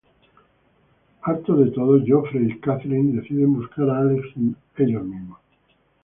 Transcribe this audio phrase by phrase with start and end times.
[1.21, 4.25] Hartos de todo, Geoffrey y Catherine deciden buscar a Alex
[4.77, 5.37] ellos mismos.